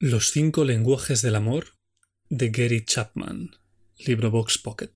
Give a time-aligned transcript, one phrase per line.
[0.00, 1.74] Los cinco lenguajes del amor
[2.28, 3.56] de Gary Chapman,
[3.96, 4.92] libro Box Pocket.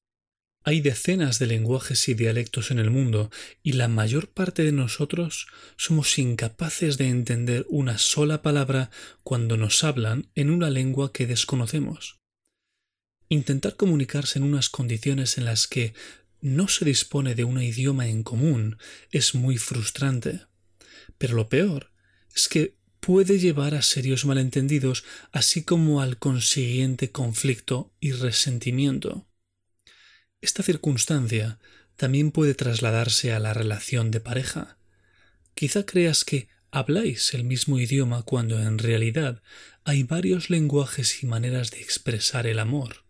[0.62, 3.28] Hay decenas de lenguajes y dialectos en el mundo
[3.64, 8.92] y la mayor parte de nosotros somos incapaces de entender una sola palabra
[9.24, 12.20] cuando nos hablan en una lengua que desconocemos.
[13.28, 15.94] Intentar comunicarse en unas condiciones en las que
[16.40, 18.78] no se dispone de un idioma en común
[19.10, 20.42] es muy frustrante.
[21.18, 21.90] Pero lo peor
[22.36, 25.02] es que puede llevar a serios malentendidos,
[25.32, 29.26] así como al consiguiente conflicto y resentimiento.
[30.40, 31.58] Esta circunstancia
[31.96, 34.78] también puede trasladarse a la relación de pareja.
[35.56, 39.42] Quizá creas que habláis el mismo idioma cuando en realidad
[39.82, 43.02] hay varios lenguajes y maneras de expresar el amor.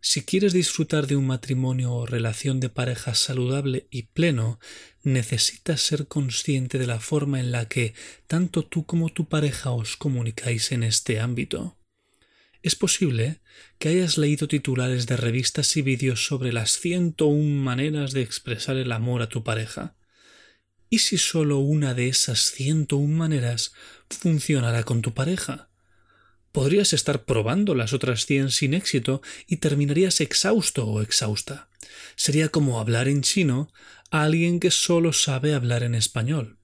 [0.00, 4.58] Si quieres disfrutar de un matrimonio o relación de pareja saludable y pleno,
[5.04, 7.94] necesitas ser consciente de la forma en la que
[8.26, 11.78] tanto tú como tu pareja os comunicáis en este ámbito.
[12.62, 13.42] Es posible
[13.78, 18.90] que hayas leído titulares de revistas y vídeos sobre las 101 maneras de expresar el
[18.90, 19.96] amor a tu pareja.
[20.88, 23.74] ¿Y si solo una de esas 101 maneras
[24.08, 25.68] funcionará con tu pareja?
[26.52, 31.68] Podrías estar probando las otras cien sin éxito y terminarías exhausto o exhausta.
[32.16, 33.72] Sería como hablar en chino
[34.22, 36.58] alguien que solo sabe hablar en español.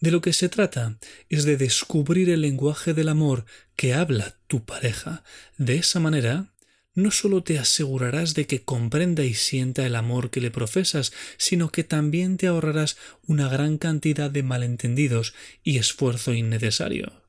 [0.00, 0.98] De lo que se trata
[1.28, 5.24] es de descubrir el lenguaje del amor que habla tu pareja.
[5.56, 6.54] De esa manera,
[6.94, 11.70] no solo te asegurarás de que comprenda y sienta el amor que le profesas, sino
[11.70, 15.34] que también te ahorrarás una gran cantidad de malentendidos
[15.64, 17.27] y esfuerzo innecesario.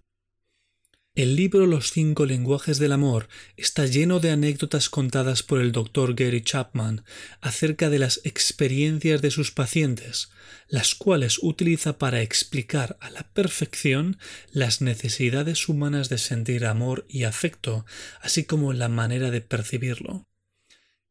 [1.16, 6.14] El libro Los cinco lenguajes del amor está lleno de anécdotas contadas por el doctor
[6.14, 7.04] Gary Chapman
[7.42, 10.30] acerca de las experiencias de sus pacientes,
[10.68, 14.20] las cuales utiliza para explicar a la perfección
[14.52, 17.86] las necesidades humanas de sentir amor y afecto,
[18.22, 20.28] así como la manera de percibirlo.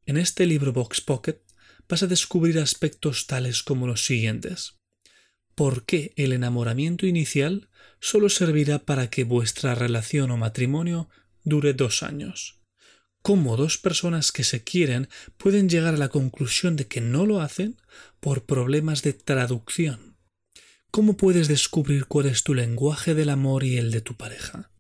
[0.07, 1.41] En este libro Box Pocket
[1.89, 4.79] vas a descubrir aspectos tales como los siguientes
[5.59, 7.69] por qué el enamoramiento inicial
[8.01, 11.09] solo servirá para que vuestra relación o matrimonio
[11.45, 12.61] dure dos años.
[13.23, 17.41] Cómo dos personas que se quieren pueden llegar a la conclusión de que no lo
[17.41, 17.77] hacen
[18.21, 20.17] por problemas de traducción.
[20.91, 24.71] ¿Cómo puedes descubrir cuál es tu lenguaje del amor y el de tu pareja?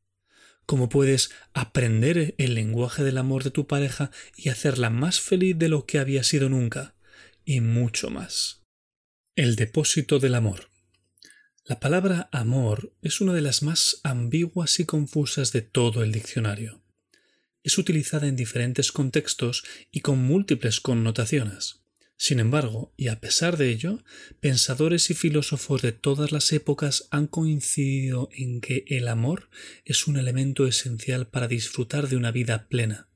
[0.64, 5.68] ¿Cómo puedes aprender el lenguaje del amor de tu pareja y hacerla más feliz de
[5.68, 6.94] lo que había sido nunca?
[7.44, 8.62] Y mucho más.
[9.34, 10.70] El depósito del amor.
[11.68, 16.80] La palabra amor es una de las más ambiguas y confusas de todo el diccionario.
[17.62, 21.82] Es utilizada en diferentes contextos y con múltiples connotaciones.
[22.16, 24.02] Sin embargo, y a pesar de ello,
[24.40, 29.50] pensadores y filósofos de todas las épocas han coincidido en que el amor
[29.84, 33.08] es un elemento esencial para disfrutar de una vida plena.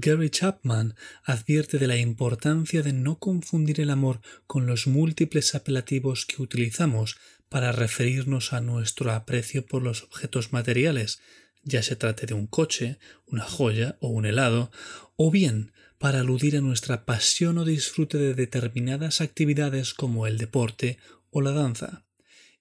[0.00, 0.94] Gary Chapman
[1.24, 7.16] advierte de la importancia de no confundir el amor con los múltiples apelativos que utilizamos
[7.48, 11.20] para referirnos a nuestro aprecio por los objetos materiales,
[11.62, 14.70] ya se trate de un coche, una joya o un helado,
[15.16, 20.98] o bien para aludir a nuestra pasión o disfrute de determinadas actividades como el deporte
[21.30, 22.04] o la danza.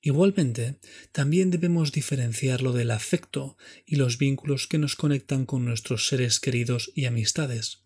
[0.01, 0.75] Igualmente,
[1.11, 6.91] también debemos diferenciarlo del afecto y los vínculos que nos conectan con nuestros seres queridos
[6.95, 7.83] y amistades.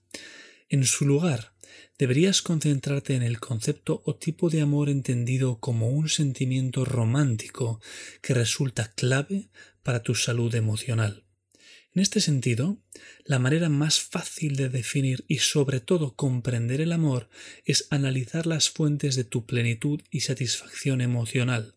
[0.70, 1.54] En su lugar,
[1.98, 7.82] deberías concentrarte en el concepto o tipo de amor entendido como un sentimiento romántico
[8.22, 9.50] que resulta clave
[9.84, 11.24] para tu salud emocional.
[11.94, 12.78] En este sentido,
[13.26, 17.30] la manera más fácil de definir y sobre todo comprender el amor
[17.66, 21.76] es analizar las fuentes de tu plenitud y satisfacción emocional.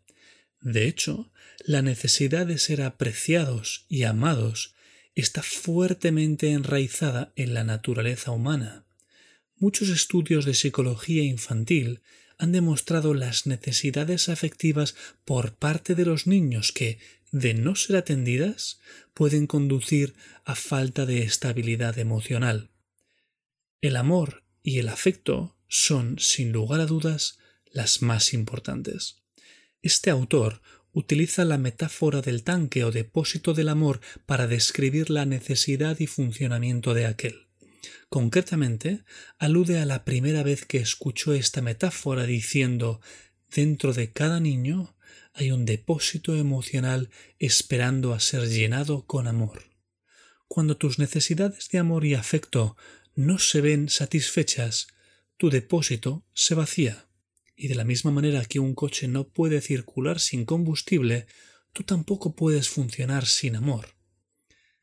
[0.61, 1.33] De hecho,
[1.65, 4.75] la necesidad de ser apreciados y amados
[5.17, 8.84] está fuertemente enraizada en la naturaleza humana.
[9.65, 12.03] Muchos estudios de psicología infantil
[12.37, 14.95] han demostrado las necesidades afectivas
[15.25, 16.99] por parte de los niños que,
[17.33, 18.79] de no ser atendidas,
[19.15, 22.73] pueden conducir a falta de estabilidad emocional.
[23.81, 27.39] El amor y el afecto son, sin lugar a dudas,
[27.73, 29.23] las más importantes.
[29.81, 30.61] Este autor
[30.93, 36.93] utiliza la metáfora del tanque o depósito del amor para describir la necesidad y funcionamiento
[36.93, 37.44] de aquel.
[38.09, 39.05] Concretamente,
[39.39, 43.01] alude a la primera vez que escuchó esta metáfora diciendo
[43.55, 44.97] dentro de cada niño
[45.33, 49.65] hay un depósito emocional esperando a ser llenado con amor.
[50.47, 52.77] Cuando tus necesidades de amor y afecto
[53.15, 54.87] no se ven satisfechas,
[55.37, 57.09] tu depósito se vacía.
[57.57, 61.27] Y de la misma manera que un coche no puede circular sin combustible,
[61.73, 63.94] tú tampoco puedes funcionar sin amor.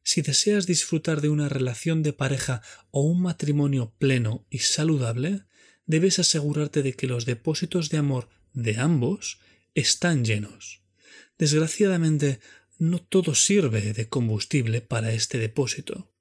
[0.03, 5.45] Si deseas disfrutar de una relación de pareja o un matrimonio pleno y saludable,
[5.85, 9.39] debes asegurarte de que los depósitos de amor de ambos
[9.75, 10.81] están llenos.
[11.37, 12.39] Desgraciadamente,
[12.77, 16.11] no todo sirve de combustible para este depósito.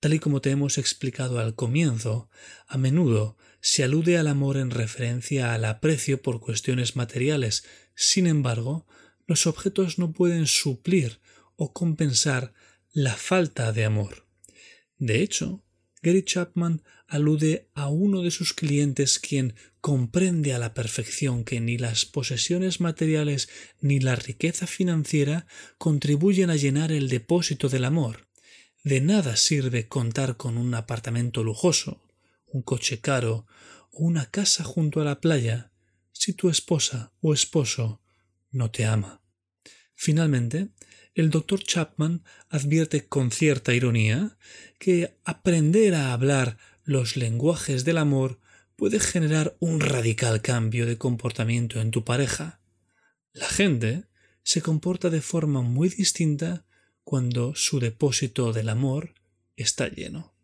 [0.00, 2.28] Tal y como te hemos explicado al comienzo,
[2.66, 7.64] a menudo se alude al amor en referencia al aprecio por cuestiones materiales.
[7.94, 8.84] Sin embargo,
[9.28, 11.20] los objetos no pueden suplir
[11.54, 12.52] o compensar
[12.92, 14.26] la falta de amor.
[14.98, 15.64] De hecho,
[16.02, 21.78] Gary Chapman alude a uno de sus clientes quien comprende a la perfección que ni
[21.78, 23.48] las posesiones materiales
[23.80, 25.46] ni la riqueza financiera
[25.78, 28.28] contribuyen a llenar el depósito del amor.
[28.84, 32.02] De nada sirve contar con un apartamento lujoso,
[32.46, 33.46] un coche caro
[33.90, 35.72] o una casa junto a la playa
[36.12, 38.02] si tu esposa o esposo
[38.50, 39.22] no te ama.
[39.94, 40.68] Finalmente,
[41.14, 44.36] el doctor Chapman advierte con cierta ironía
[44.78, 48.40] que aprender a hablar los lenguajes del amor
[48.76, 52.60] puede generar un radical cambio de comportamiento en tu pareja.
[53.32, 54.04] La gente
[54.42, 56.64] se comporta de forma muy distinta
[57.04, 59.14] cuando su depósito del amor
[59.56, 60.34] está lleno.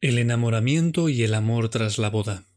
[0.00, 2.47] El enamoramiento y el amor tras la boda.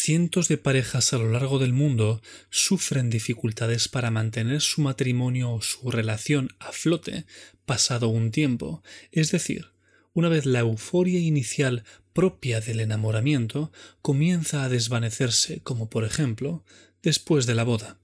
[0.00, 5.60] Cientos de parejas a lo largo del mundo sufren dificultades para mantener su matrimonio o
[5.60, 7.26] su relación a flote
[7.66, 9.72] pasado un tiempo, es decir,
[10.12, 16.64] una vez la euforia inicial propia del enamoramiento comienza a desvanecerse, como por ejemplo
[17.02, 18.00] después de la boda.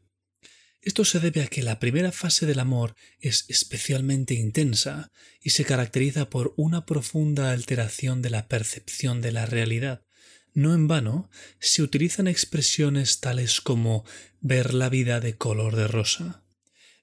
[0.82, 5.64] Esto se debe a que la primera fase del amor es especialmente intensa y se
[5.64, 10.02] caracteriza por una profunda alteración de la percepción de la realidad.
[10.54, 11.28] No en vano
[11.58, 14.04] se utilizan expresiones tales como
[14.40, 16.44] ver la vida de color de rosa.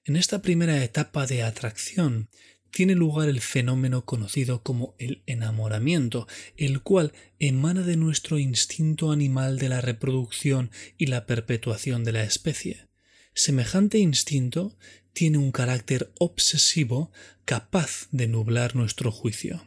[0.04, 2.30] En esta primera etapa de atracción
[2.70, 6.26] tiene lugar el fenómeno conocido como el enamoramiento,
[6.56, 12.24] el cual emana de nuestro instinto animal de la reproducción y la perpetuación de la
[12.24, 12.88] especie.
[13.34, 14.78] Semejante instinto
[15.12, 17.12] tiene un carácter obsesivo
[17.44, 19.62] capaz de nublar nuestro juicio.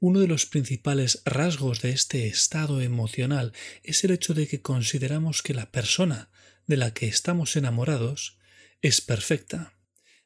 [0.00, 3.52] Uno de los principales rasgos de este estado emocional
[3.82, 6.30] es el hecho de que consideramos que la persona
[6.66, 8.38] de la que estamos enamorados
[8.80, 9.74] es perfecta.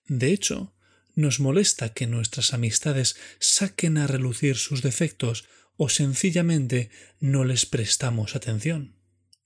[0.06, 0.74] De hecho,
[1.14, 8.36] nos molesta que nuestras amistades saquen a relucir sus defectos o sencillamente no les prestamos
[8.36, 8.96] atención.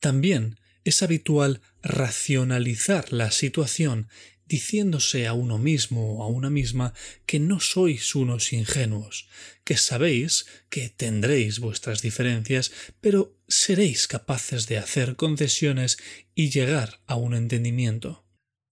[0.01, 4.09] También es habitual racionalizar la situación
[4.47, 6.95] diciéndose a uno mismo o a una misma
[7.27, 9.29] que no sois unos ingenuos,
[9.65, 15.99] que sabéis que tendréis vuestras diferencias, pero seréis capaces de hacer concesiones
[16.35, 18.25] y llegar a un entendimiento.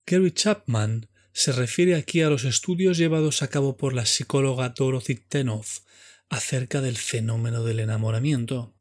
[0.06, 5.16] Gary Chapman se refiere aquí a los estudios llevados a cabo por la psicóloga Dorothy
[5.16, 5.80] Tenoff
[6.28, 8.76] acerca del fenómeno del enamoramiento.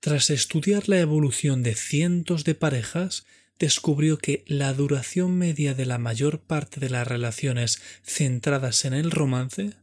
[0.00, 3.26] Tras estudiar la evolución de cientos de parejas,
[3.58, 9.10] descubrió que la duración media de la mayor parte de las relaciones centradas en el
[9.10, 9.74] romance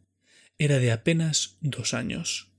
[0.58, 2.52] era de apenas dos años.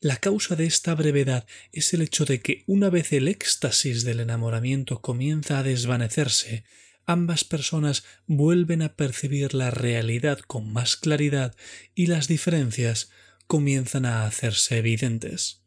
[0.00, 4.20] La causa de esta brevedad es el hecho de que una vez el éxtasis del
[4.20, 6.64] enamoramiento comienza a desvanecerse,
[7.06, 11.56] ambas personas vuelven a percibir la realidad con más claridad
[11.94, 13.10] y las diferencias
[13.46, 15.65] comienzan a hacerse evidentes.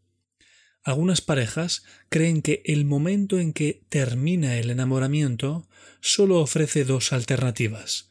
[0.83, 5.67] Algunas parejas creen que el momento en que termina el enamoramiento
[5.99, 8.09] solo ofrece dos alternativas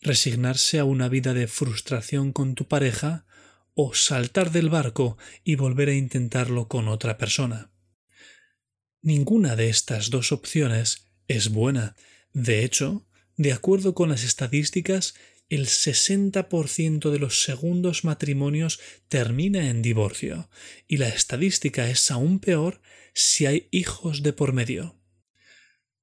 [0.00, 3.26] resignarse a una vida de frustración con tu pareja
[3.74, 7.70] o saltar del barco y volver a intentarlo con otra persona.
[9.02, 11.94] Ninguna de estas dos opciones es buena.
[12.32, 15.14] De hecho, de acuerdo con las estadísticas,
[15.48, 20.50] el 60% de los segundos matrimonios termina en divorcio,
[20.86, 22.80] y la estadística es aún peor
[23.14, 24.98] si hay hijos de por medio.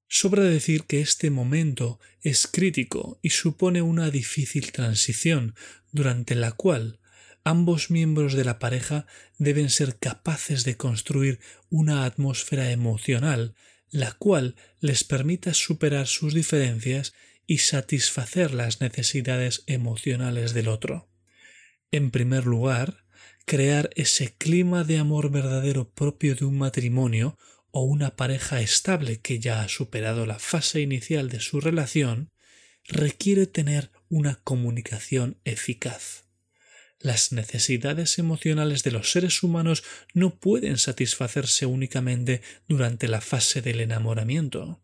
[0.08, 5.56] Sobra decir que este momento es crítico y supone una difícil transición,
[5.92, 7.00] durante la cual
[7.44, 9.06] ambos miembros de la pareja
[9.38, 13.56] deben ser capaces de construir una atmósfera emocional,
[13.90, 17.14] la cual les permita superar sus diferencias
[17.48, 21.10] y satisfacer las necesidades emocionales del otro.
[21.92, 23.06] En primer lugar,
[23.46, 27.38] crear ese clima de amor verdadero propio de un matrimonio
[27.72, 32.32] o una pareja estable que ya ha superado la fase inicial de su relación,
[32.88, 36.26] requiere tener una comunicación eficaz.
[37.00, 39.84] Las necesidades emocionales de los seres humanos
[40.14, 44.82] no pueden satisfacerse únicamente durante la fase del enamoramiento.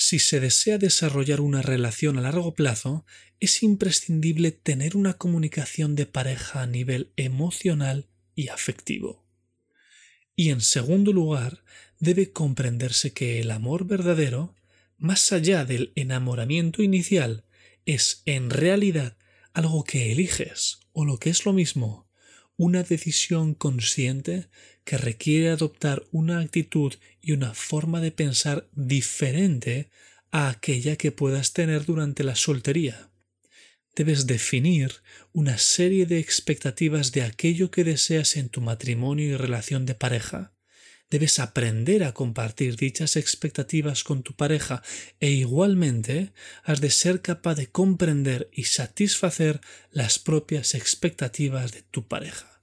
[0.00, 3.04] Si se desea desarrollar una relación a largo plazo,
[3.40, 9.26] es imprescindible tener una comunicación de pareja a nivel emocional y afectivo.
[10.36, 11.64] Y en segundo lugar,
[11.98, 14.54] debe comprenderse que el amor verdadero,
[14.98, 17.44] más allá del enamoramiento inicial,
[17.84, 19.18] es en realidad
[19.52, 22.08] algo que eliges, o lo que es lo mismo,
[22.56, 24.48] una decisión consciente
[24.88, 29.90] que requiere adoptar una actitud y una forma de pensar diferente
[30.30, 33.10] a aquella que puedas tener durante la soltería.
[33.94, 35.02] Debes definir
[35.34, 40.54] una serie de expectativas de aquello que deseas en tu matrimonio y relación de pareja,
[41.10, 44.82] debes aprender a compartir dichas expectativas con tu pareja
[45.20, 46.32] e igualmente
[46.64, 52.57] has de ser capaz de comprender y satisfacer las propias expectativas de tu pareja.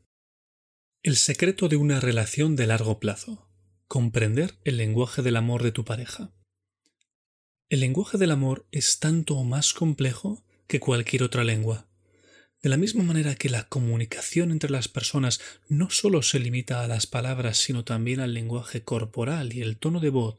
[1.05, 3.47] El secreto de una relación de largo plazo.
[3.87, 6.33] Comprender el lenguaje del amor de tu pareja.
[7.69, 11.87] El lenguaje del amor es tanto o más complejo que cualquier otra lengua.
[12.63, 16.87] De la misma manera que la comunicación entre las personas no solo se limita a
[16.87, 20.37] las palabras, sino también al lenguaje corporal y el tono de voz,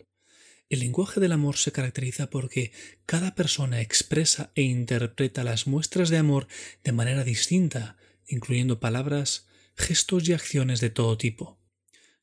[0.68, 2.72] el lenguaje del amor se caracteriza porque
[3.06, 6.48] cada persona expresa e interpreta las muestras de amor
[6.82, 7.96] de manera distinta,
[8.26, 9.46] incluyendo palabras,
[9.76, 11.60] gestos y acciones de todo tipo.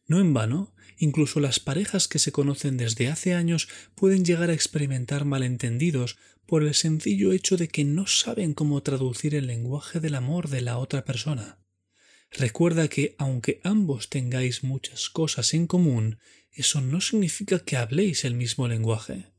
[0.05, 4.53] No en vano, incluso las parejas que se conocen desde hace años pueden llegar a
[4.53, 10.15] experimentar malentendidos por el sencillo hecho de que no saben cómo traducir el lenguaje del
[10.15, 11.59] amor de la otra persona.
[12.31, 16.17] Recuerda que aunque ambos tengáis muchas cosas en común,
[16.51, 19.31] eso no significa que habléis el mismo lenguaje.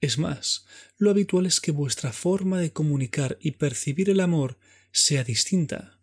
[0.00, 0.66] Es más,
[0.98, 4.58] lo habitual es que vuestra forma de comunicar y percibir el amor
[4.90, 6.01] sea distinta.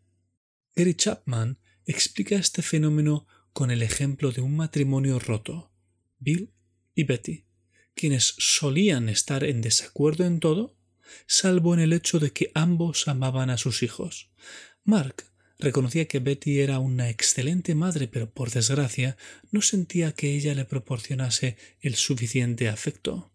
[0.75, 5.71] Gary Chapman explica este fenómeno con el ejemplo de un matrimonio roto,
[6.19, 6.51] Bill
[6.95, 7.49] y Betty
[7.99, 10.77] quienes solían estar en desacuerdo en todo,
[11.27, 14.29] salvo en el hecho de que ambos amaban a sus hijos.
[14.85, 15.25] Mark
[15.57, 19.17] reconocía que Betty era una excelente madre, pero por desgracia
[19.51, 23.33] no sentía que ella le proporcionase el suficiente afecto.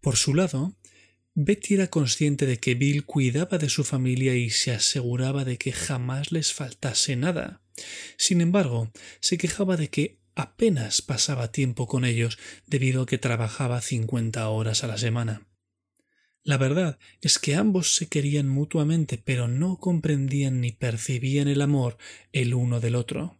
[0.00, 0.74] Por su lado,
[1.34, 5.72] Betty era consciente de que Bill cuidaba de su familia y se aseguraba de que
[5.72, 7.62] jamás les faltase nada.
[8.16, 13.80] Sin embargo, se quejaba de que apenas pasaba tiempo con ellos debido a que trabajaba
[13.80, 15.46] cincuenta horas a la semana.
[16.42, 21.98] La verdad es que ambos se querían mutuamente, pero no comprendían ni percibían el amor
[22.32, 23.38] el uno del otro.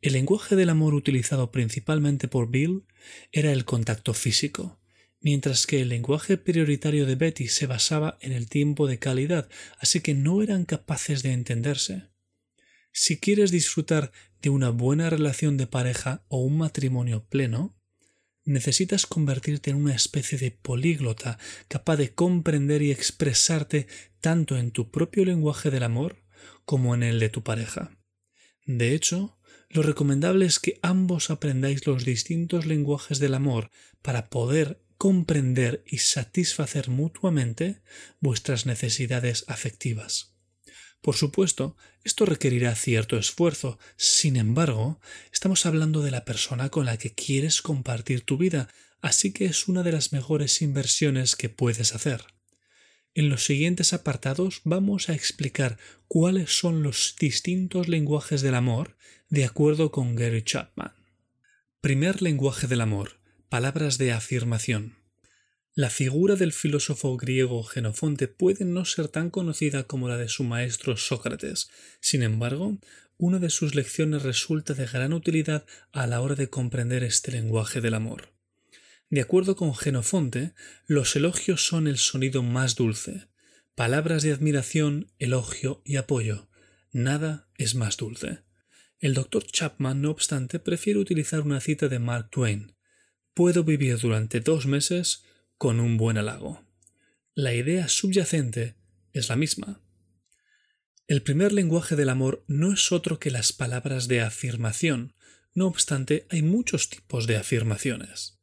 [0.00, 2.86] El lenguaje del amor utilizado principalmente por Bill
[3.32, 4.79] era el contacto físico,
[5.20, 9.48] mientras que el lenguaje prioritario de Betty se basaba en el tiempo de calidad,
[9.78, 12.08] así que no eran capaces de entenderse.
[12.92, 14.12] Si quieres disfrutar
[14.42, 17.76] de una buena relación de pareja o un matrimonio pleno,
[18.44, 23.86] necesitas convertirte en una especie de políglota capaz de comprender y expresarte
[24.20, 26.24] tanto en tu propio lenguaje del amor
[26.64, 27.98] como en el de tu pareja.
[28.64, 33.70] De hecho, lo recomendable es que ambos aprendáis los distintos lenguajes del amor
[34.02, 37.80] para poder comprender y satisfacer mutuamente
[38.20, 40.34] vuestras necesidades afectivas.
[41.00, 43.78] Por supuesto, esto requerirá cierto esfuerzo.
[43.96, 45.00] Sin embargo,
[45.32, 48.68] estamos hablando de la persona con la que quieres compartir tu vida,
[49.00, 52.22] así que es una de las mejores inversiones que puedes hacer.
[53.14, 55.78] En los siguientes apartados vamos a explicar
[56.08, 58.98] cuáles son los distintos lenguajes del amor
[59.30, 60.92] de acuerdo con Gary Chapman.
[61.80, 63.19] Primer lenguaje del amor.
[63.50, 64.94] Palabras de afirmación.
[65.74, 70.44] La figura del filósofo griego Genofonte puede no ser tan conocida como la de su
[70.44, 71.68] maestro Sócrates.
[72.00, 72.78] Sin embargo,
[73.16, 77.80] una de sus lecciones resulta de gran utilidad a la hora de comprender este lenguaje
[77.80, 78.32] del amor.
[79.08, 80.54] De acuerdo con Genofonte,
[80.86, 83.26] los elogios son el sonido más dulce.
[83.74, 86.48] Palabras de admiración, elogio y apoyo.
[86.92, 88.44] Nada es más dulce.
[89.00, 92.76] El doctor Chapman, no obstante, prefiere utilizar una cita de Mark Twain.
[93.40, 95.22] Puedo vivir durante dos meses
[95.56, 96.62] con un buen halago.
[97.34, 98.74] La idea subyacente
[99.14, 99.80] es la misma.
[101.06, 105.14] El primer lenguaje del amor no es otro que las palabras de afirmación,
[105.54, 108.38] no obstante hay muchos tipos de afirmaciones.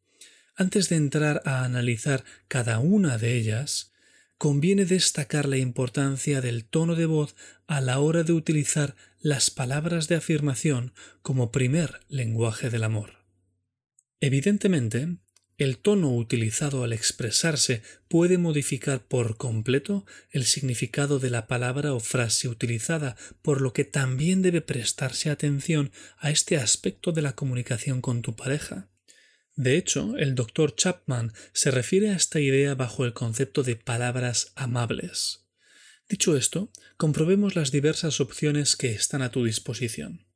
[0.56, 3.92] Antes de entrar a analizar cada una de ellas,
[4.40, 7.36] conviene destacar la importancia del tono de voz
[7.68, 13.17] a la hora de utilizar las palabras de afirmación como primer lenguaje del amor.
[14.20, 15.18] Evidentemente,
[15.58, 22.00] el tono utilizado al expresarse puede modificar por completo el significado de la palabra o
[22.00, 28.02] frase utilizada, por lo que también debe prestarse atención a este aspecto de la comunicación
[28.02, 28.90] con tu pareja.
[29.56, 30.76] De hecho, el Dr.
[30.76, 35.48] Chapman se refiere a esta idea bajo el concepto de palabras amables.
[36.08, 40.28] Dicho esto, comprobemos las diversas opciones que están a tu disposición.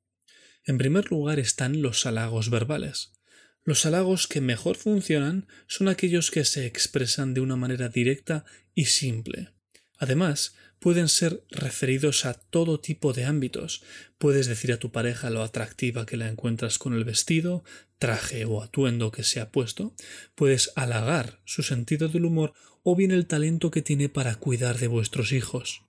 [0.66, 3.14] En primer lugar están los halagos verbales.
[3.64, 8.86] Los halagos que mejor funcionan son aquellos que se expresan de una manera directa y
[8.86, 9.50] simple.
[9.98, 13.84] Además, pueden ser referidos a todo tipo de ámbitos.
[14.18, 17.64] Puedes decir a tu pareja lo atractiva que la encuentras con el vestido,
[18.00, 19.94] traje o atuendo que se ha puesto.
[20.34, 24.88] Puedes halagar su sentido del humor o bien el talento que tiene para cuidar de
[24.88, 25.84] vuestros hijos.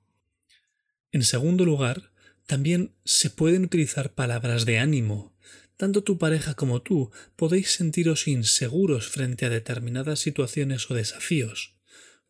[1.11, 2.13] En segundo lugar,
[2.47, 5.35] también se pueden utilizar palabras de ánimo.
[5.83, 11.75] Tanto tu pareja como tú podéis sentiros inseguros frente a determinadas situaciones o desafíos.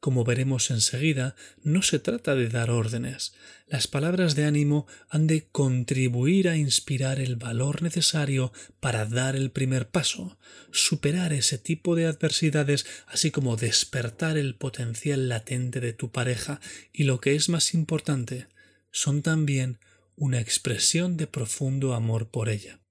[0.01, 3.35] Como veremos enseguida, no se trata de dar órdenes.
[3.67, 9.51] Las palabras de ánimo han de contribuir a inspirar el valor necesario para dar el
[9.51, 10.39] primer paso,
[10.71, 16.59] superar ese tipo de adversidades, así como despertar el potencial latente de tu pareja
[16.91, 18.47] y lo que es más importante,
[18.93, 19.79] son también
[20.17, 22.82] una expresión de profundo amor por ella.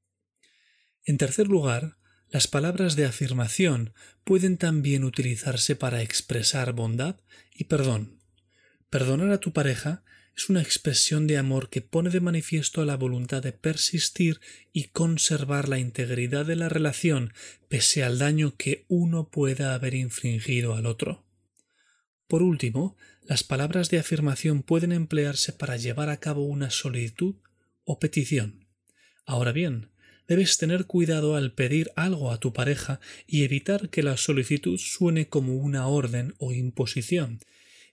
[1.06, 1.98] En tercer lugar,
[2.30, 3.94] las palabras de afirmación
[4.24, 7.18] pueden también utilizarse para expresar bondad
[7.54, 8.20] y perdón.
[8.90, 10.04] Perdonar a tu pareja
[10.36, 14.40] es una expresión de amor que pone de manifiesto la voluntad de persistir
[14.72, 17.34] y conservar la integridad de la relación
[17.68, 21.26] pese al daño que uno pueda haber infringido al otro.
[22.28, 27.36] Por último, las palabras de afirmación pueden emplearse para llevar a cabo una solicitud
[27.84, 28.68] o petición.
[29.26, 29.92] Ahora bien,
[30.32, 35.28] debes tener cuidado al pedir algo a tu pareja y evitar que la solicitud suene
[35.28, 37.42] como una orden o imposición.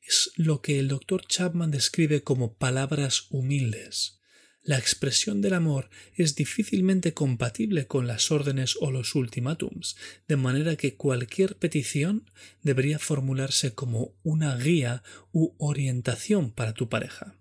[0.07, 4.21] Es lo que el doctor Chapman describe como palabras humildes.
[4.63, 9.97] La expresión del amor es difícilmente compatible con las órdenes o los ultimátums,
[10.29, 12.31] de manera que cualquier petición
[12.63, 15.03] debería formularse como una guía
[15.33, 17.38] u orientación para tu pareja.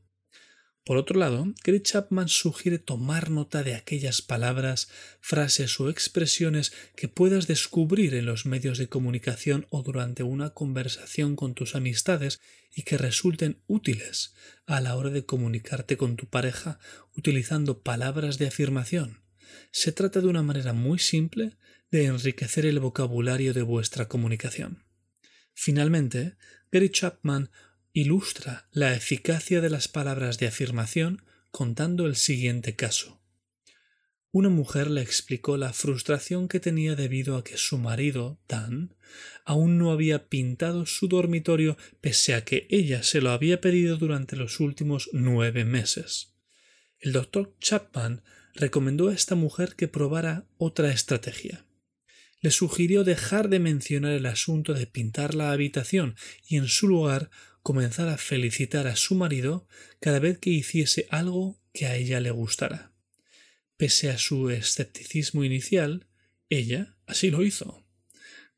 [0.88, 4.88] Por otro lado, Gary Chapman sugiere tomar nota de aquellas palabras,
[5.20, 11.36] frases o expresiones que puedas descubrir en los medios de comunicación o durante una conversación
[11.36, 12.40] con tus amistades
[12.74, 14.34] y que resulten útiles
[14.66, 16.80] a la hora de comunicarte con tu pareja
[17.18, 19.20] utilizando palabras de afirmación.
[19.72, 21.58] Se trata de una manera muy simple
[21.92, 24.86] de enriquecer el vocabulario de vuestra comunicación.
[25.54, 26.38] Finalmente,
[26.72, 27.50] Gary Chapman
[28.00, 33.20] ilustra la eficacia de las palabras de afirmación contando el siguiente caso.
[34.30, 38.94] Una mujer le explicó la frustración que tenía debido a que su marido, Dan,
[39.46, 44.36] aún no había pintado su dormitorio pese a que ella se lo había pedido durante
[44.36, 46.36] los últimos nueve meses.
[47.00, 48.22] El doctor Chapman
[48.54, 51.66] recomendó a esta mujer que probara otra estrategia.
[52.42, 56.16] Le sugirió dejar de mencionar el asunto de pintar la habitación
[56.48, 57.32] y en su lugar
[57.68, 59.68] comenzar a felicitar a su marido
[60.00, 62.94] cada vez que hiciese algo que a ella le gustara.
[63.76, 66.08] Pese a su escepticismo inicial,
[66.48, 67.86] ella así lo hizo.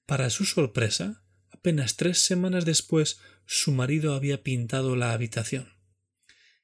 [0.05, 5.73] Para su sorpresa, apenas tres semanas después su marido había pintado la habitación.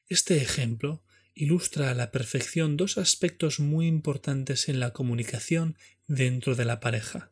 [0.07, 1.03] Este ejemplo
[1.33, 7.31] ilustra a la perfección dos aspectos muy importantes en la comunicación dentro de la pareja.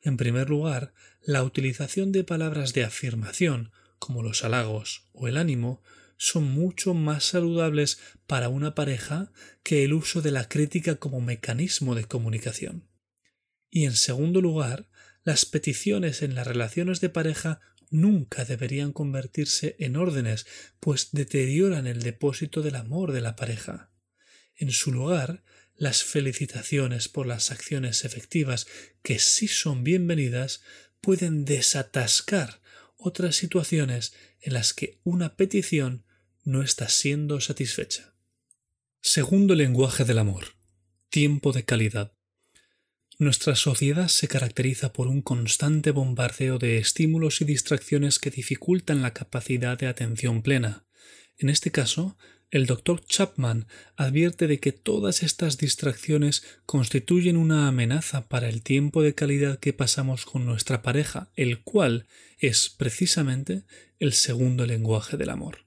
[0.00, 3.70] En primer lugar, la utilización de palabras de afirmación
[4.02, 5.80] como los halagos o el ánimo,
[6.16, 9.30] son mucho más saludables para una pareja
[9.62, 12.88] que el uso de la crítica como mecanismo de comunicación.
[13.70, 14.88] Y en segundo lugar,
[15.22, 17.60] las peticiones en las relaciones de pareja
[17.90, 20.46] nunca deberían convertirse en órdenes,
[20.80, 23.92] pues deterioran el depósito del amor de la pareja.
[24.56, 25.44] En su lugar,
[25.76, 28.66] las felicitaciones por las acciones efectivas,
[29.04, 30.60] que sí son bienvenidas,
[31.00, 32.61] pueden desatascar
[33.02, 36.04] otras situaciones en las que una petición
[36.44, 38.14] no está siendo satisfecha.
[39.00, 40.56] Segundo lenguaje del amor.
[41.08, 42.12] Tiempo de calidad.
[43.18, 49.12] Nuestra sociedad se caracteriza por un constante bombardeo de estímulos y distracciones que dificultan la
[49.12, 50.86] capacidad de atención plena.
[51.38, 52.16] En este caso,
[52.52, 59.02] el doctor Chapman advierte de que todas estas distracciones constituyen una amenaza para el tiempo
[59.02, 62.06] de calidad que pasamos con nuestra pareja, el cual
[62.38, 63.64] es precisamente
[63.98, 65.64] el segundo lenguaje del amor.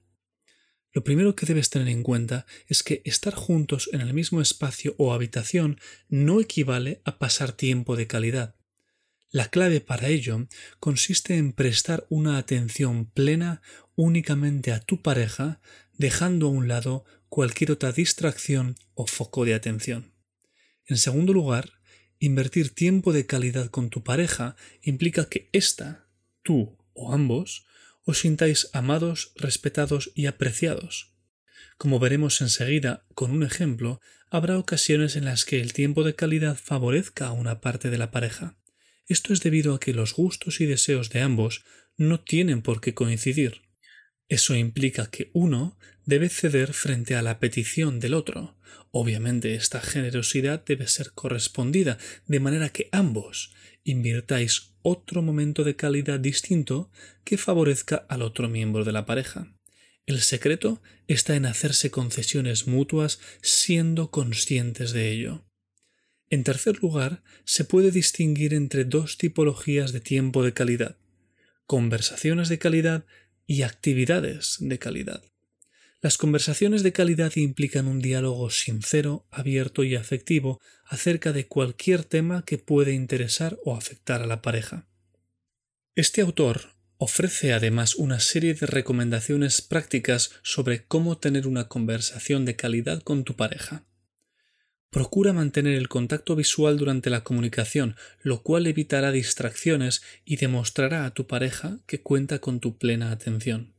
[0.92, 4.94] Lo primero que debes tener en cuenta es que estar juntos en el mismo espacio
[4.96, 8.54] o habitación no equivale a pasar tiempo de calidad.
[9.30, 10.46] La clave para ello
[10.78, 13.60] consiste en prestar una atención plena
[13.96, 15.60] únicamente a tu pareja
[15.98, 20.12] dejando a un lado cualquier otra distracción o foco de atención.
[20.86, 21.76] En segundo lugar,
[22.18, 26.08] Invertir tiempo de calidad con tu pareja implica que ésta,
[26.42, 27.66] tú o ambos,
[28.04, 31.14] os sintáis amados, respetados y apreciados.
[31.76, 36.56] Como veremos enseguida con un ejemplo, habrá ocasiones en las que el tiempo de calidad
[36.56, 38.56] favorezca a una parte de la pareja.
[39.06, 41.64] Esto es debido a que los gustos y deseos de ambos
[41.98, 43.65] no tienen por qué coincidir.
[44.28, 48.56] Eso implica que uno debe ceder frente a la petición del otro.
[48.90, 53.52] Obviamente esta generosidad debe ser correspondida, de manera que ambos
[53.84, 56.90] invirtáis otro momento de calidad distinto
[57.24, 59.52] que favorezca al otro miembro de la pareja.
[60.06, 65.44] El secreto está en hacerse concesiones mutuas siendo conscientes de ello.
[66.30, 70.96] En tercer lugar, se puede distinguir entre dos tipologías de tiempo de calidad
[71.66, 73.04] conversaciones de calidad
[73.46, 75.22] y actividades de calidad.
[76.02, 82.44] Las conversaciones de calidad implican un diálogo sincero, abierto y afectivo acerca de cualquier tema
[82.44, 84.86] que puede interesar o afectar a la pareja.
[85.94, 92.56] Este autor ofrece además una serie de recomendaciones prácticas sobre cómo tener una conversación de
[92.56, 93.85] calidad con tu pareja.
[94.90, 101.12] Procura mantener el contacto visual durante la comunicación, lo cual evitará distracciones y demostrará a
[101.12, 103.74] tu pareja que cuenta con tu plena atención.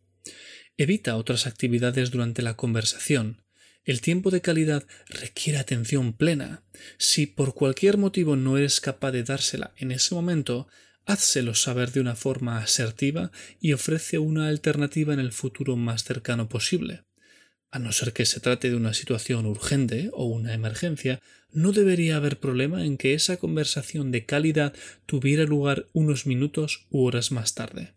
[0.78, 3.41] Evita otras actividades durante la conversación.
[3.84, 6.63] El tiempo de calidad requiere atención plena.
[6.98, 10.67] Si por cualquier motivo no eres capaz de dársela en ese momento,
[11.06, 16.50] házselo saber de una forma asertiva y ofrece una alternativa en el futuro más cercano
[16.50, 17.06] posible.
[17.69, 22.15] A no ser que se trate de una situación urgente o una emergencia, no debería
[22.15, 24.73] haber problema en que esa conversación de calidad
[25.06, 27.93] tuviera lugar unos minutos u horas más tarde.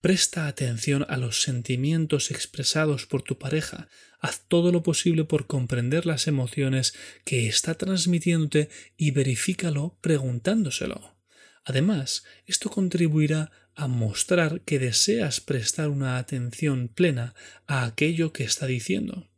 [0.00, 3.88] Presta atención a los sentimientos expresados por tu pareja,
[4.20, 11.16] haz todo lo posible por comprender las emociones que está transmitiéndote y verifícalo preguntándoselo.
[11.64, 17.36] Además, esto contribuirá a mostrar que deseas prestar una atención plena
[17.68, 19.30] a aquello que está diciendo.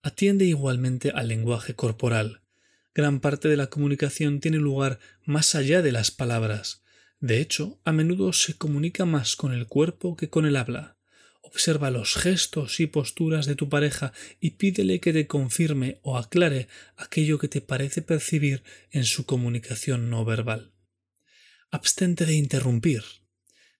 [0.00, 2.42] Atiende igualmente al lenguaje corporal.
[2.94, 6.84] Gran parte de la comunicación tiene lugar más allá de las palabras.
[7.18, 10.96] De hecho, a menudo se comunica más con el cuerpo que con el habla.
[11.40, 16.68] Observa los gestos y posturas de tu pareja y pídele que te confirme o aclare
[16.96, 20.70] aquello que te parece percibir en su comunicación no verbal.
[21.72, 23.02] Abstente de interrumpir.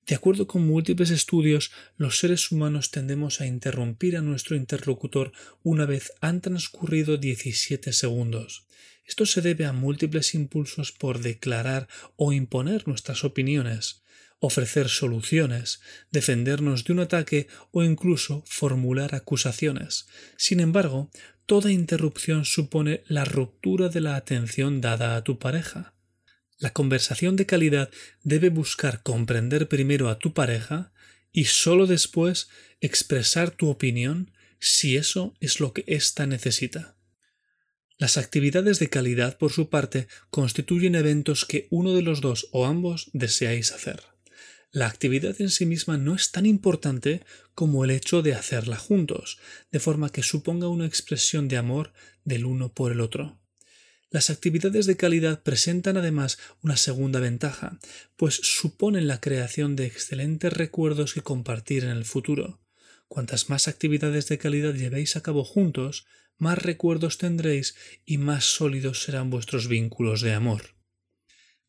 [0.07, 5.87] De acuerdo con múltiples estudios, los seres humanos tendemos a interrumpir a nuestro interlocutor una
[5.87, 8.67] vez han transcurrido 17 segundos.
[9.07, 14.03] Esto se debe a múltiples impulsos por declarar o imponer nuestras opiniones,
[14.41, 20.07] ofrecer soluciones, defendernos de un ataque o incluso formular acusaciones.
[20.37, 21.11] Sin embargo,
[21.47, 25.95] toda interrupción supone la ruptura de la atención dada a tu pareja.
[26.62, 27.90] La conversación de calidad
[28.22, 30.92] debe buscar comprender primero a tu pareja
[31.33, 36.94] y sólo después expresar tu opinión si eso es lo que ésta necesita.
[37.98, 42.64] Las actividades de calidad, por su parte, constituyen eventos que uno de los dos o
[42.64, 44.01] ambos deseáis hacer.
[44.70, 47.25] La actividad en sí misma no es tan importante
[47.57, 49.40] como el hecho de hacerla juntos,
[49.72, 51.92] de forma que suponga una expresión de amor
[52.25, 53.41] del uno por el otro.
[54.12, 57.79] Las actividades de calidad presentan además una segunda ventaja,
[58.16, 62.61] pues suponen la creación de excelentes recuerdos que compartir en el futuro.
[63.09, 66.05] Cuantas más actividades de calidad llevéis a cabo juntos,
[66.37, 70.77] más recuerdos tendréis y más sólidos serán vuestros vínculos de amor.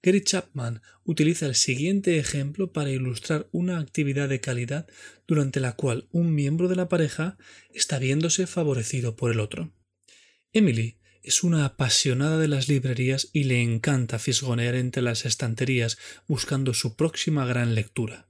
[0.01, 4.85] Gary Chapman utiliza el siguiente ejemplo para ilustrar una actividad de calidad
[5.27, 7.37] durante la cual un miembro de la pareja
[7.73, 9.73] está viéndose favorecido por el otro.
[10.51, 16.73] Emily es una apasionada de las librerías y le encanta fisgonear entre las estanterías buscando
[16.73, 18.27] su próxima gran lectura.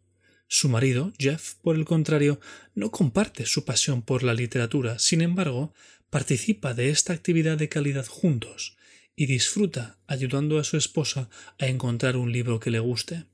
[0.48, 2.40] Su marido, Jeff, por el contrario,
[2.76, 5.74] no comparte su pasión por la literatura, sin embargo,
[6.12, 8.78] participa de esta actividad de calidad juntos
[9.16, 11.30] y disfruta ayudando a su esposa
[11.60, 13.26] a encontrar un libro que le guste.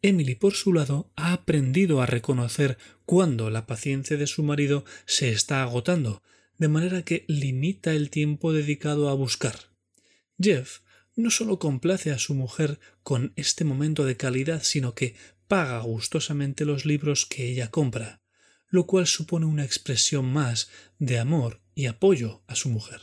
[0.00, 5.30] Emily, por su lado, ha aprendido a reconocer cuándo la paciencia de su marido se
[5.30, 6.22] está agotando,
[6.58, 9.56] de manera que limita el tiempo dedicado a buscar.
[10.38, 10.80] Jeff
[11.14, 15.16] no solo complace a su mujer con este momento de calidad, sino que
[15.48, 18.20] paga gustosamente los libros que ella compra,
[18.68, 23.02] lo cual supone una expresión más de amor y apoyo a su mujer.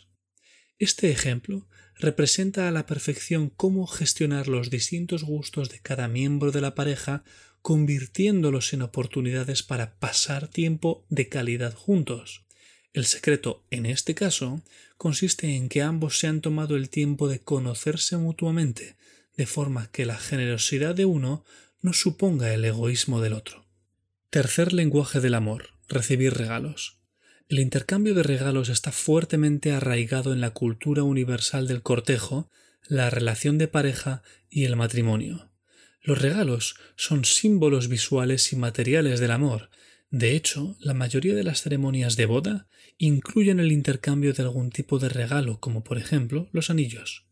[0.77, 6.61] Este ejemplo representa a la perfección cómo gestionar los distintos gustos de cada miembro de
[6.61, 7.23] la pareja,
[7.61, 12.42] convirtiéndolos en oportunidades para pasar tiempo de calidad juntos.
[12.93, 14.61] El secreto, en este caso,
[14.97, 18.95] consiste en que ambos se han tomado el tiempo de conocerse mutuamente,
[19.35, 21.43] de forma que la generosidad de uno
[21.81, 23.65] no suponga el egoísmo del otro.
[24.29, 26.99] Tercer lenguaje del amor, recibir regalos.
[27.49, 32.49] El intercambio de regalos está fuertemente arraigado en la cultura universal del cortejo,
[32.87, 35.51] la relación de pareja y el matrimonio.
[36.01, 39.69] Los regalos son símbolos visuales y materiales del amor.
[40.11, 44.99] De hecho, la mayoría de las ceremonias de boda incluyen el intercambio de algún tipo
[44.99, 47.25] de regalo, como por ejemplo los anillos.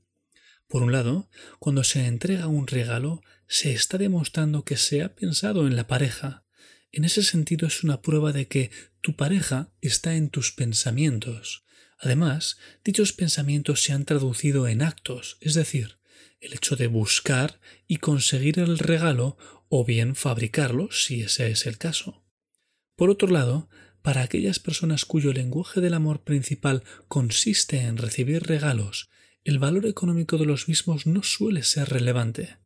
[0.67, 5.67] Por un lado, cuando se entrega un regalo, se está demostrando que se ha pensado
[5.67, 6.45] en la pareja.
[6.91, 8.71] En ese sentido es una prueba de que
[9.01, 11.65] tu pareja está en tus pensamientos.
[11.99, 15.97] Además, dichos pensamientos se han traducido en actos, es decir,
[16.39, 19.37] el hecho de buscar y conseguir el regalo
[19.69, 22.25] o bien fabricarlo si ese es el caso.
[22.95, 23.69] Por otro lado,
[24.01, 29.09] para aquellas personas cuyo lenguaje del amor principal consiste en recibir regalos,
[29.43, 32.57] el valor económico de los mismos no suele ser relevante.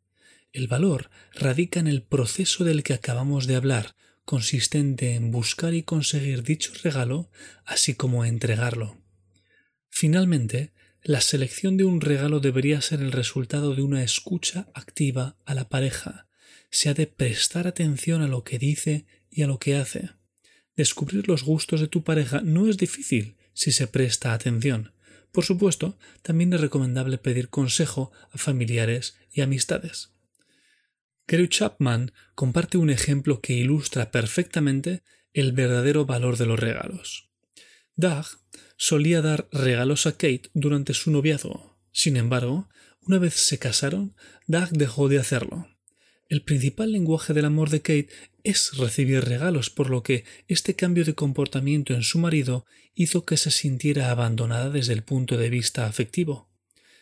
[0.51, 3.95] El valor radica en el proceso del que acabamos de hablar,
[4.25, 7.29] consistente en buscar y conseguir dicho regalo,
[7.65, 8.97] así como entregarlo.
[9.89, 15.53] Finalmente, la selección de un regalo debería ser el resultado de una escucha activa a
[15.53, 16.27] la pareja.
[16.71, 20.09] Se ha de prestar atención a lo que dice y a lo que hace.
[20.75, 24.93] Descubrir los gustos de tu pareja no es difícil si se presta atención.
[25.31, 30.11] Por supuesto, también es recomendable pedir consejo a familiares y amistades.
[31.27, 37.29] Gary Chapman comparte un ejemplo que ilustra perfectamente el verdadero valor de los regalos.
[37.95, 38.25] Doug
[38.77, 41.77] solía dar regalos a Kate durante su noviazgo.
[41.91, 42.69] Sin embargo,
[43.01, 44.15] una vez se casaron,
[44.47, 45.67] Doug dejó de hacerlo.
[46.27, 48.09] El principal lenguaje del amor de Kate
[48.45, 53.37] es recibir regalos, por lo que este cambio de comportamiento en su marido hizo que
[53.37, 56.47] se sintiera abandonada desde el punto de vista afectivo.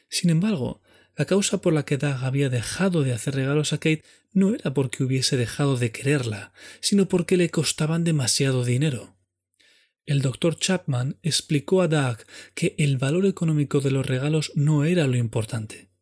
[0.10, 0.82] Sin embargo,
[1.16, 4.74] la causa por la que Doug había dejado de hacer regalos a Kate no era
[4.74, 9.16] porque hubiese dejado de quererla, sino porque le costaban demasiado dinero.
[10.06, 12.18] El doctor Chapman explicó a Doug
[12.56, 15.93] que el valor económico de los regalos no era lo importante.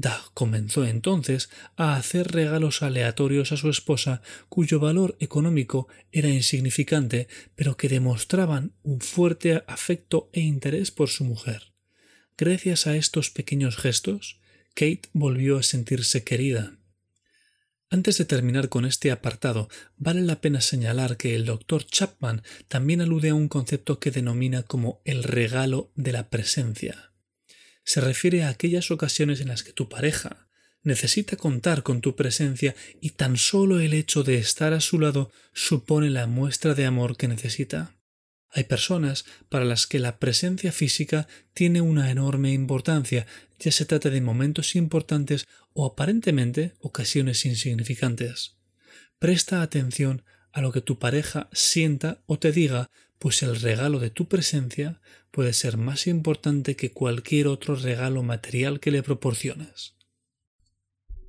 [0.00, 7.28] Doug comenzó entonces a hacer regalos aleatorios a su esposa cuyo valor económico era insignificante,
[7.54, 11.72] pero que demostraban un fuerte afecto e interés por su mujer.
[12.38, 14.40] Gracias a estos pequeños gestos,
[14.74, 16.78] Kate volvió a sentirse querida.
[17.90, 23.00] Antes de terminar con este apartado, vale la pena señalar que el doctor Chapman también
[23.00, 27.09] alude a un concepto que denomina como el regalo de la presencia.
[27.84, 30.48] Se refiere a aquellas ocasiones en las que tu pareja
[30.82, 35.30] necesita contar con tu presencia y tan solo el hecho de estar a su lado
[35.52, 37.96] supone la muestra de amor que necesita.
[38.52, 43.26] Hay personas para las que la presencia física tiene una enorme importancia,
[43.58, 48.56] ya se trata de momentos importantes o aparentemente ocasiones insignificantes.
[49.18, 54.10] Presta atención a lo que tu pareja sienta o te diga, pues el regalo de
[54.10, 59.96] tu presencia puede ser más importante que cualquier otro regalo material que le proporciones.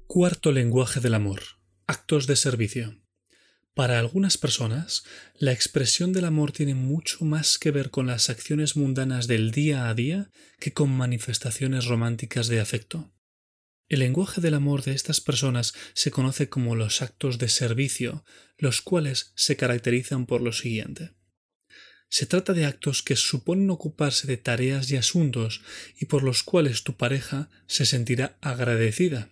[0.08, 1.42] Cuarto lenguaje del amor.
[1.88, 3.02] Actos de servicio.
[3.74, 5.04] Para algunas personas,
[5.36, 9.88] la expresión del amor tiene mucho más que ver con las acciones mundanas del día
[9.88, 13.14] a día que con manifestaciones románticas de afecto.
[13.88, 18.26] El lenguaje del amor de estas personas se conoce como los actos de servicio,
[18.58, 21.12] los cuales se caracterizan por lo siguiente.
[22.13, 25.62] Se trata de actos que suponen ocuparse de tareas y asuntos
[25.97, 29.30] y por los cuales tu pareja se sentirá agradecida,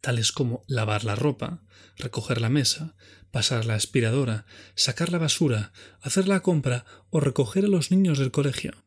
[0.00, 1.64] tales como lavar la ropa,
[1.96, 2.94] recoger la mesa,
[3.32, 8.30] pasar la aspiradora, sacar la basura, hacer la compra o recoger a los niños del
[8.30, 8.84] colegio.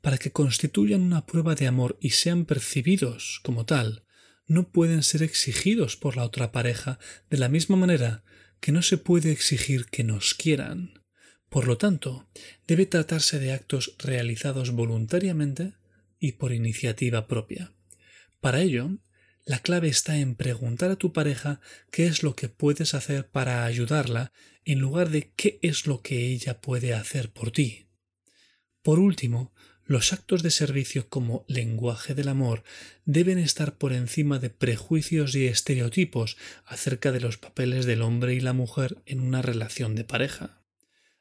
[0.00, 4.06] Para que constituyan una prueba de amor y sean percibidos como tal,
[4.46, 8.24] no pueden ser exigidos por la otra pareja de la misma manera
[8.60, 11.05] que no se puede exigir que nos quieran.
[11.56, 12.28] Por lo tanto,
[12.66, 15.72] debe tratarse de actos realizados voluntariamente
[16.20, 17.72] y por iniciativa propia.
[18.42, 18.98] Para ello,
[19.46, 23.64] la clave está en preguntar a tu pareja qué es lo que puedes hacer para
[23.64, 24.32] ayudarla
[24.66, 27.86] en lugar de qué es lo que ella puede hacer por ti.
[28.82, 29.54] Por último,
[29.86, 32.64] los actos de servicio como lenguaje del amor
[33.06, 38.40] deben estar por encima de prejuicios y estereotipos acerca de los papeles del hombre y
[38.40, 40.65] la mujer en una relación de pareja.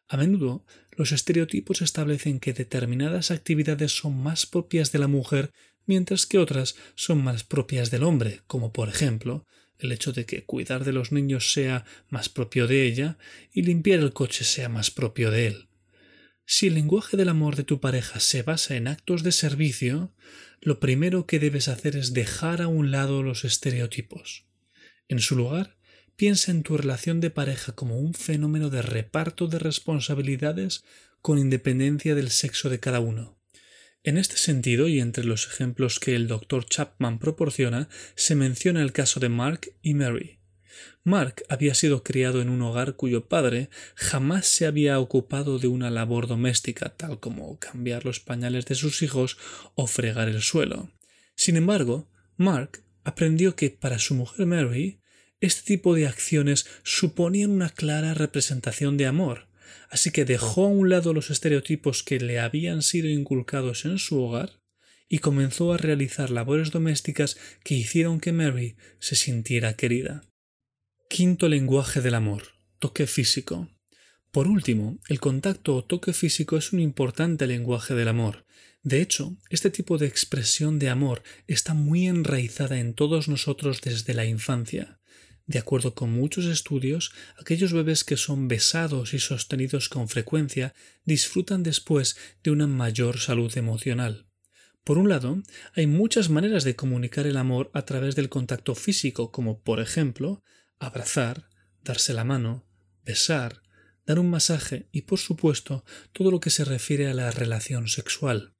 [0.07, 5.51] A menudo, los estereotipos establecen que determinadas actividades son más propias de la mujer
[5.85, 9.45] mientras que otras son más propias del hombre, como por ejemplo
[9.77, 13.17] el hecho de que cuidar de los niños sea más propio de ella
[13.51, 15.67] y limpiar el coche sea más propio de él.
[16.45, 20.13] Si el lenguaje del amor de tu pareja se basa en actos de servicio,
[20.61, 24.45] lo primero que debes hacer es dejar a un lado los estereotipos.
[25.07, 25.77] En su lugar,
[26.15, 30.83] piensa en tu relación de pareja como un fenómeno de reparto de responsabilidades
[31.21, 33.37] con independencia del sexo de cada uno.
[34.03, 36.65] En este sentido, y entre los ejemplos que el Dr.
[36.65, 40.39] Chapman proporciona, se menciona el caso de Mark y Mary.
[41.03, 45.89] Mark había sido criado en un hogar cuyo padre jamás se había ocupado de una
[45.89, 49.37] labor doméstica, tal como cambiar los pañales de sus hijos
[49.73, 50.91] o fregar el suelo.
[51.35, 54.99] Sin embargo, Mark aprendió que para su mujer Mary
[55.41, 59.47] este tipo de acciones suponían una clara representación de amor,
[59.89, 64.21] así que dejó a un lado los estereotipos que le habían sido inculcados en su
[64.21, 64.61] hogar
[65.07, 70.23] y comenzó a realizar labores domésticas que hicieron que Mary se sintiera querida.
[71.09, 72.55] Quinto lenguaje del amor.
[72.79, 73.69] Toque físico.
[74.31, 78.45] Por último, el contacto o toque físico es un importante lenguaje del amor.
[78.83, 84.13] De hecho, este tipo de expresión de amor está muy enraizada en todos nosotros desde
[84.13, 84.99] la infancia.
[85.47, 91.61] De acuerdo con muchos estudios, aquellos bebés que son besados y sostenidos con frecuencia disfrutan
[91.61, 94.25] después de una mayor salud emocional.
[94.83, 95.41] Por un lado,
[95.75, 100.43] hay muchas maneras de comunicar el amor a través del contacto físico, como por ejemplo,
[100.79, 101.47] abrazar,
[101.83, 102.67] darse la mano,
[103.03, 103.61] besar,
[104.05, 108.54] dar un masaje y, por supuesto, todo lo que se refiere a la relación sexual.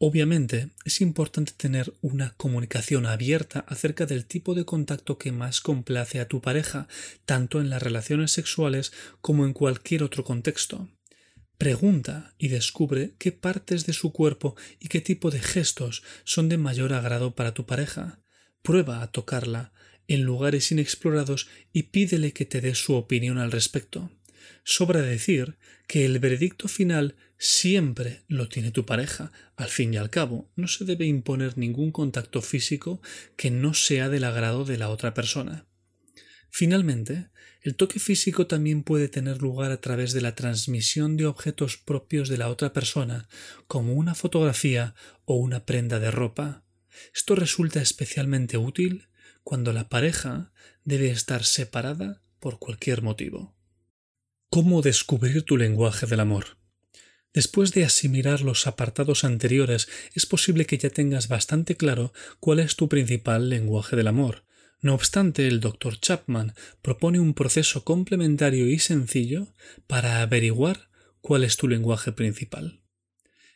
[0.00, 6.20] Obviamente, es importante tener una comunicación abierta acerca del tipo de contacto que más complace
[6.20, 6.86] a tu pareja,
[7.24, 10.88] tanto en las relaciones sexuales como en cualquier otro contexto.
[11.58, 16.58] Pregunta y descubre qué partes de su cuerpo y qué tipo de gestos son de
[16.58, 18.20] mayor agrado para tu pareja.
[18.62, 19.72] Prueba a tocarla
[20.06, 24.12] en lugares inexplorados y pídele que te dé su opinión al respecto.
[24.64, 25.56] Sobra decir
[25.86, 29.32] que el veredicto final siempre lo tiene tu pareja.
[29.56, 33.00] Al fin y al cabo, no se debe imponer ningún contacto físico
[33.36, 35.66] que no sea del agrado de la otra persona.
[36.50, 37.28] Finalmente,
[37.62, 42.28] el toque físico también puede tener lugar a través de la transmisión de objetos propios
[42.28, 43.28] de la otra persona,
[43.66, 46.64] como una fotografía o una prenda de ropa.
[47.14, 49.08] Esto resulta especialmente útil
[49.42, 50.52] cuando la pareja
[50.84, 53.57] debe estar separada por cualquier motivo.
[54.50, 56.56] ¿Cómo descubrir tu lenguaje del amor?
[57.34, 62.74] Después de asimilar los apartados anteriores, es posible que ya tengas bastante claro cuál es
[62.74, 64.46] tu principal lenguaje del amor.
[64.80, 66.00] No obstante, el Dr.
[66.00, 69.54] Chapman propone un proceso complementario y sencillo
[69.86, 70.88] para averiguar
[71.20, 72.80] cuál es tu lenguaje principal.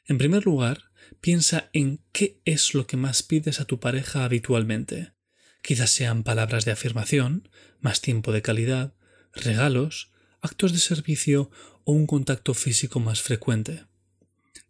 [0.04, 0.90] En primer lugar,
[1.22, 5.14] piensa en qué es lo que más pides a tu pareja habitualmente.
[5.62, 7.48] Quizás sean palabras de afirmación,
[7.80, 8.94] más tiempo de calidad,
[9.32, 10.11] regalos,
[10.42, 11.50] actos de servicio
[11.84, 13.86] o un contacto físico más frecuente.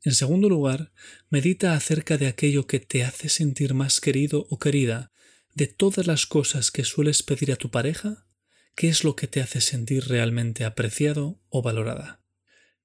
[0.04, 0.92] En segundo lugar,
[1.30, 5.10] medita acerca de aquello que te hace sentir más querido o querida,
[5.54, 8.26] de todas las cosas que sueles pedir a tu pareja,
[8.74, 12.22] qué es lo que te hace sentir realmente apreciado o valorada.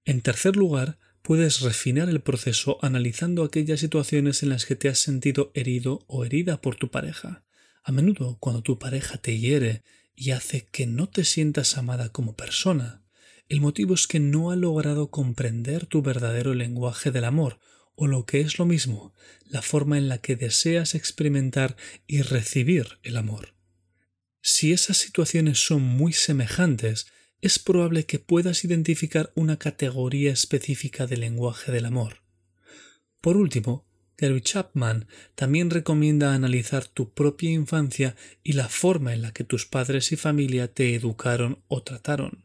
[0.06, 5.00] En tercer lugar, puedes refinar el proceso analizando aquellas situaciones en las que te has
[5.00, 7.44] sentido herido o herida por tu pareja.
[7.84, 9.84] A menudo, cuando tu pareja te hiere
[10.20, 13.04] y hace que no te sientas amada como persona.
[13.50, 17.60] El motivo es que no ha logrado comprender tu verdadero lenguaje del amor,
[17.96, 19.14] o lo que es lo mismo,
[19.46, 21.78] la forma en la que deseas experimentar
[22.08, 23.54] y recibir el amor.
[24.42, 27.08] Si esas situaciones son muy semejantes,
[27.40, 32.24] es probable que puedas identificar una categoría específica de lenguaje del amor.
[33.22, 33.87] Por último,
[34.18, 39.68] Gary Chapman también recomienda analizar tu propia infancia y la forma en la que tus
[39.68, 42.44] padres y familia te educaron o trataron.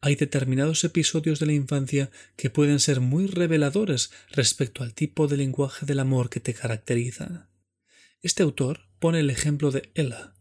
[0.00, 5.36] Hay determinados episodios de la infancia que pueden ser muy reveladores respecto al tipo de
[5.36, 7.50] lenguaje del amor que te caracteriza.
[8.22, 10.32] Este autor pone el ejemplo de Ella,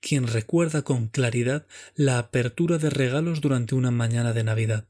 [0.00, 4.88] quien recuerda con claridad la apertura de regalos durante una mañana de Navidad.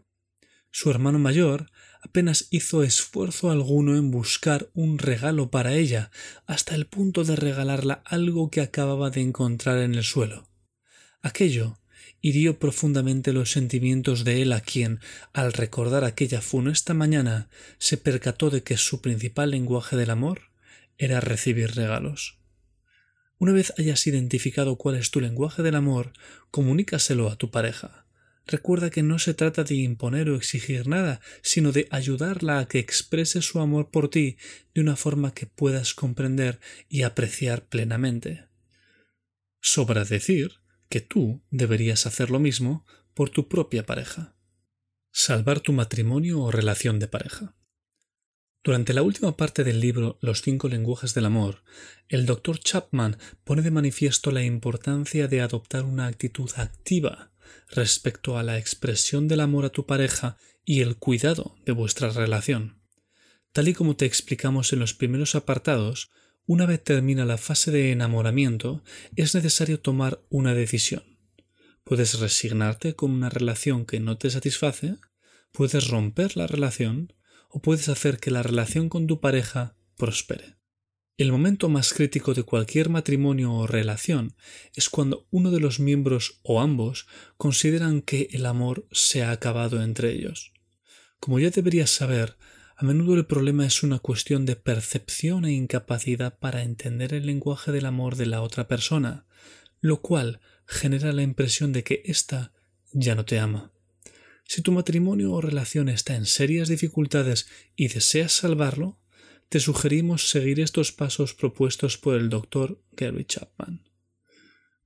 [0.71, 1.71] Su hermano mayor
[2.03, 6.11] apenas hizo esfuerzo alguno en buscar un regalo para ella,
[6.47, 10.49] hasta el punto de regalarla algo que acababa de encontrar en el suelo.
[11.23, 11.79] Aquello
[12.21, 15.01] hirió profundamente los sentimientos de él a quien,
[15.33, 17.49] al recordar aquella funesta mañana,
[17.79, 20.51] se percató de que su principal lenguaje del amor
[20.99, 22.39] era recibir regalos.
[23.39, 26.13] Una vez hayas identificado cuál es tu lenguaje del amor,
[26.51, 28.02] comunícaselo a tu pareja.
[28.47, 32.81] Recuerda que no se trata de imponer o exigir nada, sino de ayudarla a que
[32.81, 34.37] exprese su amor por ti
[34.75, 38.49] de una forma que puedas comprender y apreciar plenamente.
[39.61, 40.55] Sobra decir
[40.89, 42.85] que tú deberías hacer lo mismo
[43.15, 44.37] por tu propia pareja.
[45.13, 47.55] Salvar tu matrimonio o relación de pareja.
[48.65, 51.63] Durante la última parte del libro Los cinco lenguajes del amor,
[52.09, 52.59] el Dr.
[52.59, 57.32] Chapman pone de manifiesto la importancia de adoptar una actitud activa
[57.69, 62.81] respecto a la expresión del amor a tu pareja y el cuidado de vuestra relación.
[63.53, 66.11] Tal y como te explicamos en los primeros apartados,
[66.47, 68.83] una vez termina la fase de enamoramiento,
[69.15, 71.19] es necesario tomar una decisión.
[71.85, 74.97] Puedes resignarte con una relación que no te satisface,
[75.53, 77.13] puedes romper la relación
[77.49, 80.57] o puedes hacer que la relación con tu pareja prospere.
[81.19, 84.35] El momento más crítico de cualquier matrimonio o relación
[84.75, 87.07] es cuando uno de los miembros o ambos
[87.37, 90.53] consideran que el amor se ha acabado entre ellos.
[91.21, 92.37] Como ya deberías saber,
[92.77, 97.73] a menudo el problema es una cuestión de percepción e incapacidad para entender el lenguaje
[97.73, 99.27] del amor de la otra persona,
[99.81, 102.53] lo cual genera la impresión de que ésta
[102.93, 103.71] ya no te ama.
[104.45, 108.99] Si tu matrimonio o relación está en serias dificultades y deseas salvarlo,
[109.53, 113.87] te sugerimos seguir estos pasos propuestos por el doctor Gary Chapman.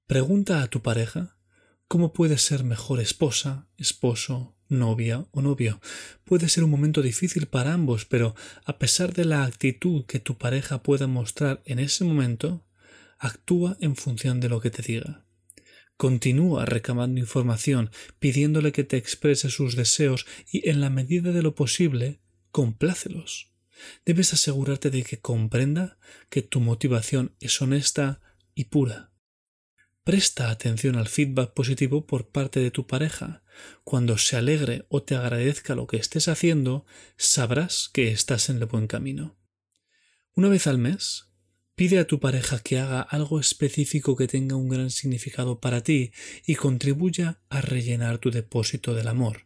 [0.09, 1.39] Pregunta a tu pareja
[1.87, 5.81] cómo puedes ser mejor esposa, esposo, novia o novio.
[6.25, 10.37] Puede ser un momento difícil para ambos, pero a pesar de la actitud que tu
[10.37, 12.67] pareja pueda mostrar en ese momento,
[13.21, 15.25] actúa en función de lo que te diga.
[15.97, 21.55] Continúa recabando información, pidiéndole que te exprese sus deseos y, en la medida de lo
[21.55, 22.19] posible,
[22.51, 23.56] complácelos.
[24.05, 25.99] Debes asegurarte de que comprenda
[26.31, 28.21] que tu motivación es honesta
[28.55, 29.13] y pura.
[30.05, 33.43] Presta atención al feedback positivo por parte de tu pareja.
[33.85, 38.67] Cuando se alegre o te agradezca lo que estés haciendo, sabrás que estás en el
[38.67, 39.37] buen camino.
[40.35, 41.27] Una vez al mes,
[41.77, 46.11] Pide a tu pareja que haga algo específico que tenga un gran significado para ti
[46.47, 49.46] y contribuya a rellenar tu depósito del amor.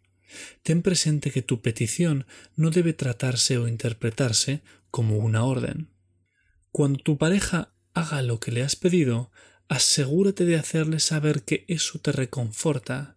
[0.62, 2.26] Ten presente que tu petición
[2.57, 5.91] no debe tratarse o interpretarse como una orden.
[6.72, 9.31] Cuando tu pareja haga lo que le has pedido,
[9.68, 13.16] asegúrate de hacerle saber que eso te reconforta.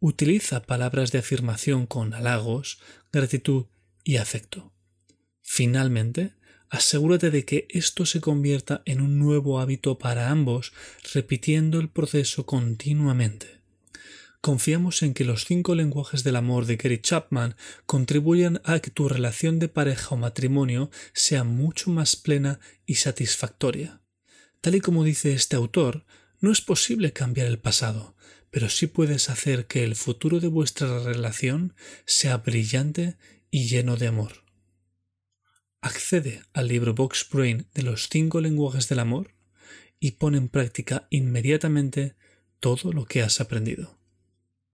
[0.00, 2.80] Utiliza palabras de afirmación con halagos,
[3.12, 3.66] gratitud
[4.04, 4.72] y afecto.
[5.42, 6.34] Finalmente,
[6.68, 10.72] asegúrate de que esto se convierta en un nuevo hábito para ambos,
[11.14, 13.61] repitiendo el proceso continuamente.
[14.42, 17.54] Confiamos en que los cinco lenguajes del amor de Gary Chapman
[17.86, 24.02] contribuyan a que tu relación de pareja o matrimonio sea mucho más plena y satisfactoria.
[24.60, 26.04] Tal y como dice este autor,
[26.40, 28.16] no es posible cambiar el pasado,
[28.50, 33.18] pero sí puedes hacer que el futuro de vuestra relación sea brillante
[33.48, 34.42] y lleno de amor.
[35.80, 39.36] Accede al libro Box Brain de los cinco lenguajes del amor
[40.00, 42.16] y pone en práctica inmediatamente
[42.58, 44.01] todo lo que has aprendido.